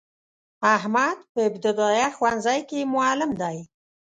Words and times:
احمد 0.75 1.17
په 1.31 1.39
ابتدایه 1.49 2.07
ښونځی 2.17 2.59
کی 2.69 2.79
معلم 2.93 3.31
دی. 3.41 3.57